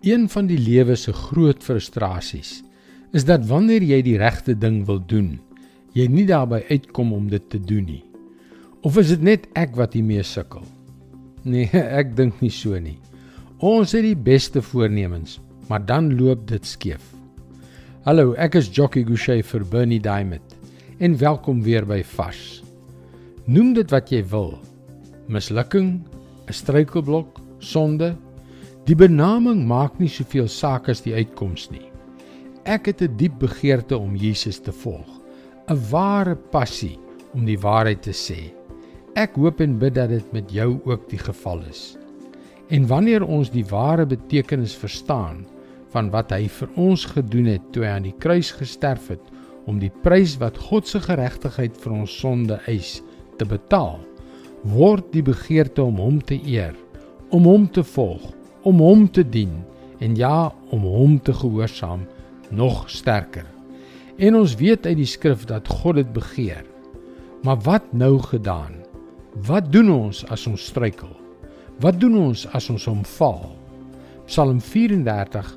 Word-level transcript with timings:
Een 0.00 0.28
van 0.30 0.46
die 0.46 0.58
lewe 0.58 0.94
se 0.94 1.12
groot 1.12 1.62
frustrasies 1.62 2.60
is 3.16 3.24
dat 3.26 3.46
wanneer 3.48 3.82
jy 3.82 3.96
die 4.06 4.18
regte 4.20 4.54
ding 4.54 4.84
wil 4.86 5.00
doen, 5.10 5.40
jy 5.96 6.04
nie 6.06 6.26
daarby 6.28 6.60
uitkom 6.68 7.10
om 7.16 7.26
dit 7.32 7.42
te 7.50 7.58
doen 7.58 7.88
nie. 7.88 8.04
Of 8.86 8.98
is 9.00 9.10
dit 9.10 9.24
net 9.26 9.48
ek 9.58 9.74
wat 9.74 9.96
hiermee 9.98 10.22
sukkel? 10.22 10.62
Nee, 11.42 11.66
ek 12.00 12.14
dink 12.14 12.38
nie 12.44 12.52
so 12.54 12.78
nie. 12.78 12.98
Ons 13.58 13.96
het 13.96 14.06
die 14.06 14.14
beste 14.14 14.62
voornemens, 14.62 15.40
maar 15.66 15.82
dan 15.82 16.12
loop 16.20 16.46
dit 16.46 16.68
skeef. 16.68 17.02
Hallo, 18.06 18.36
ek 18.38 18.60
is 18.60 18.70
Jockey 18.70 19.02
Gouchee 19.08 19.42
vir 19.42 19.66
Bernie 19.66 19.98
Diamond 20.04 20.54
en 21.02 21.18
welkom 21.18 21.64
weer 21.66 21.82
by 21.88 22.04
Vars. 22.14 22.60
Noem 23.50 23.74
dit 23.74 23.90
wat 23.90 24.14
jy 24.14 24.22
wil. 24.30 24.54
Mislukking, 25.26 25.98
'n 26.46 26.54
struikelblok, 26.54 27.40
sonde, 27.58 28.14
Die 28.88 28.96
benaming 28.96 29.66
maak 29.68 29.98
nie 30.00 30.08
soveel 30.08 30.46
saak 30.48 30.86
as 30.88 31.02
die 31.04 31.12
uitkoms 31.12 31.66
nie. 31.68 31.84
Ek 32.64 32.86
het 32.88 33.02
'n 33.02 33.16
diep 33.20 33.34
begeerte 33.38 33.98
om 33.98 34.16
Jesus 34.16 34.60
te 34.60 34.72
volg, 34.72 35.20
'n 35.68 35.76
ware 35.90 36.34
passie 36.34 36.98
om 37.34 37.44
die 37.44 37.58
waarheid 37.58 38.02
te 38.02 38.16
sê. 38.16 38.50
Ek 39.14 39.36
hoop 39.36 39.60
en 39.60 39.78
bid 39.78 39.94
dat 39.94 40.08
dit 40.08 40.32
met 40.32 40.50
jou 40.50 40.80
ook 40.86 41.08
die 41.10 41.18
geval 41.18 41.60
is. 41.68 41.98
En 42.70 42.86
wanneer 42.86 43.26
ons 43.26 43.50
die 43.50 43.64
ware 43.64 44.06
betekenis 44.06 44.74
verstaan 44.74 45.46
van 45.90 46.10
wat 46.10 46.30
hy 46.30 46.48
vir 46.48 46.68
ons 46.76 47.04
gedoen 47.04 47.46
het 47.46 47.72
toe 47.72 47.84
hy 47.84 47.90
aan 47.90 48.08
die 48.08 48.18
kruis 48.18 48.52
gesterf 48.52 49.08
het 49.08 49.30
om 49.66 49.78
die 49.78 49.92
prys 50.02 50.38
wat 50.38 50.56
God 50.56 50.86
se 50.86 51.00
geregtigheid 51.00 51.76
vir 51.76 51.92
ons 51.92 52.20
sonde 52.20 52.58
eis 52.66 53.02
te 53.36 53.44
betaal, 53.44 54.00
word 54.64 55.12
die 55.12 55.22
begeerte 55.22 55.82
om 55.82 55.96
hom 55.96 56.20
te 56.22 56.40
eer, 56.46 56.74
om 57.30 57.44
hom 57.44 57.68
te 57.68 57.84
volg 57.84 58.37
om 58.62 58.80
hom 58.80 59.10
te 59.10 59.22
dien 59.28 59.64
en 59.98 60.16
ja 60.16 60.52
om 60.70 60.82
hom 60.82 61.20
te 61.22 61.32
gehoorsaam 61.32 62.06
nog 62.50 62.90
sterker. 62.90 63.46
En 64.18 64.34
ons 64.34 64.54
weet 64.58 64.86
uit 64.86 64.96
die 64.98 65.06
skrif 65.06 65.44
dat 65.46 65.68
God 65.68 66.00
dit 66.00 66.12
begeer. 66.12 66.64
Maar 67.42 67.60
wat 67.62 67.92
nou 67.92 68.18
gedaan? 68.18 68.74
Wat 69.46 69.72
doen 69.72 69.90
ons 69.92 70.24
as 70.26 70.46
ons 70.46 70.64
struikel? 70.70 71.12
Wat 71.78 72.00
doen 72.00 72.16
ons 72.18 72.46
as 72.56 72.66
ons 72.70 72.86
omval? 72.90 73.52
Psalm 74.26 74.60
34 74.60 75.52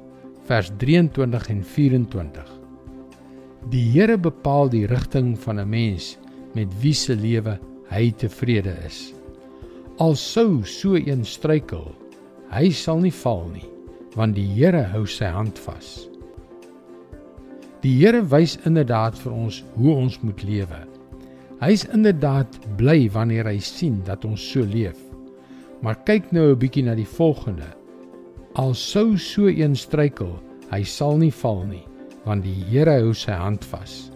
vers 0.45 0.69
23 0.77 1.47
en 1.49 1.63
24. 1.63 2.51
Die 3.69 3.87
Here 3.93 4.17
bepaal 4.17 4.69
die 4.69 4.85
rigting 4.85 5.33
van 5.39 5.59
'n 5.59 5.69
mens 5.69 6.17
met 6.53 6.67
wie 6.81 6.93
se 6.93 7.15
lewe 7.15 7.59
hy 7.89 8.11
tevrede 8.11 8.75
is. 8.85 9.13
Al 9.97 10.15
sou 10.15 10.63
so 10.65 10.95
een 10.95 11.25
struikel, 11.25 11.95
Hy 12.51 12.67
sal 12.75 12.99
nie 12.99 13.13
val 13.15 13.45
nie, 13.47 13.67
want 14.19 14.35
die 14.35 14.43
Here 14.43 14.81
hou 14.91 15.05
sy 15.07 15.29
hand 15.31 15.55
vas. 15.63 16.01
Die 17.79 17.93
Here 17.95 18.19
wys 18.27 18.57
inderdaad 18.67 19.15
vir 19.21 19.31
ons 19.31 19.61
hoe 19.77 19.93
ons 19.95 20.17
moet 20.19 20.43
lewe. 20.43 20.81
Hy 21.61 21.69
is 21.71 21.85
inderdaad 21.95 22.57
bly 22.75 23.05
wanneer 23.13 23.47
hy 23.47 23.55
sien 23.63 24.01
dat 24.03 24.27
ons 24.27 24.43
so 24.43 24.67
leef. 24.67 24.99
Maar 25.79 26.03
kyk 26.03 26.33
nou 26.35 26.51
'n 26.51 26.59
bietjie 26.59 26.83
na 26.83 26.95
die 26.95 27.07
volgende. 27.07 27.71
Al 28.59 28.73
sou 28.73 29.17
so 29.17 29.47
een 29.47 29.75
struikel, 29.75 30.35
hy 30.71 30.83
sal 30.83 31.17
nie 31.17 31.31
val 31.31 31.63
nie, 31.63 31.87
want 32.25 32.43
die 32.43 32.67
Here 32.67 32.99
hou 32.99 33.13
sy 33.13 33.31
hand 33.31 33.63
vas. 33.63 34.11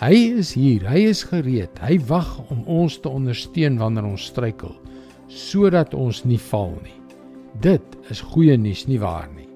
Hy 0.00 0.12
is 0.36 0.52
hier, 0.52 0.84
hy 0.84 1.08
is 1.08 1.24
gereed. 1.24 1.72
Hy 1.80 1.98
wag 2.06 2.50
om 2.50 2.64
ons 2.66 3.00
te 3.00 3.08
ondersteun 3.08 3.78
wanneer 3.78 4.04
ons 4.04 4.26
struikel, 4.26 4.76
sodat 5.28 5.94
ons 5.94 6.24
nie 6.24 6.38
val 6.38 6.76
nie. 6.84 6.99
Dit 7.60 7.96
is 8.08 8.22
goeie 8.24 8.54
nuus 8.56 8.86
nie 8.88 8.96
waar 9.02 9.28
nie. 9.34 9.48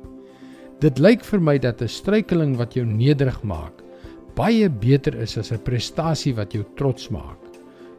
Dit 0.83 0.98
lyk 1.00 1.22
vir 1.24 1.41
my 1.41 1.55
dat 1.58 1.80
'n 1.80 1.88
struikeling 1.88 2.56
wat 2.56 2.74
jou 2.77 2.84
nederig 2.84 3.42
maak, 3.42 3.80
baie 4.36 4.69
beter 4.69 5.14
is 5.14 5.38
as 5.38 5.52
'n 5.52 5.64
prestasie 5.64 6.34
wat 6.34 6.52
jou 6.52 6.64
trots 6.77 7.08
maak, 7.08 7.40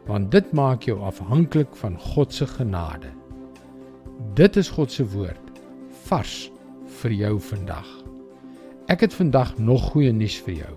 want 0.06 0.30
dit 0.30 0.52
maak 0.52 0.82
jou 0.86 1.00
afhanklik 1.00 1.74
van 1.76 1.98
God 1.98 2.32
se 2.32 2.46
genade. 2.46 3.10
Dit 4.34 4.56
is 4.56 4.70
God 4.70 4.92
se 4.92 5.04
woord 5.04 5.50
vars 6.06 6.52
vir 7.02 7.10
jou 7.10 7.40
vandag. 7.40 7.88
Ek 8.88 9.00
het 9.00 9.14
vandag 9.14 9.58
nog 9.58 9.90
goeie 9.90 10.12
nuus 10.12 10.38
vir 10.40 10.54
jou. 10.54 10.74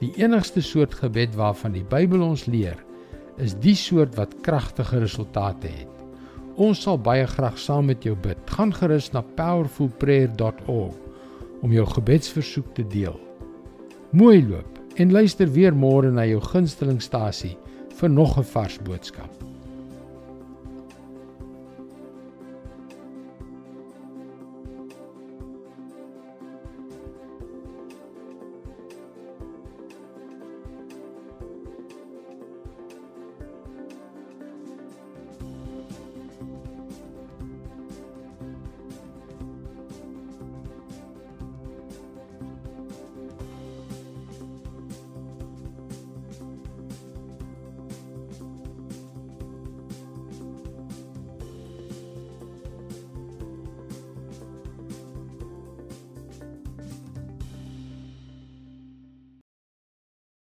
Die 0.00 0.12
enigste 0.16 0.62
soort 0.62 0.94
gebed 0.94 1.34
waarvan 1.34 1.72
die 1.72 1.84
Bybel 1.84 2.22
ons 2.22 2.46
leer, 2.46 2.84
is 3.36 3.54
die 3.54 3.74
soort 3.74 4.14
wat 4.14 4.40
kragtige 4.40 4.98
resultate 4.98 5.68
het. 5.68 5.93
Ons 6.54 6.84
sal 6.86 7.00
baie 7.02 7.26
graag 7.26 7.56
saam 7.58 7.88
met 7.90 8.04
jou 8.06 8.14
bid. 8.14 8.38
Gaan 8.46 8.70
gerus 8.74 9.10
na 9.12 9.24
powerfulprayer.org 9.34 10.94
om 11.64 11.72
jou 11.72 11.86
gebedsversoek 11.86 12.74
te 12.74 12.84
deel. 12.86 13.16
Mooi 14.14 14.44
loop 14.46 14.78
en 15.00 15.10
luister 15.10 15.50
weer 15.50 15.74
môre 15.74 16.12
na 16.14 16.26
jou 16.28 16.38
gunstelingstasie 16.40 17.56
vir 17.98 18.10
nog 18.10 18.38
'n 18.38 18.44
vars 18.44 18.78
boodskap. 18.78 19.53